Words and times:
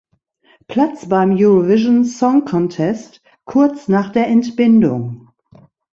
Platz 0.67 1.07
beim 1.09 1.35
Eurovision 1.37 2.05
Song 2.05 2.43
Contest, 2.45 3.21
kurz 3.45 3.87
nach 3.87 4.11
der 4.11 4.29
Entbindung. 4.29 5.29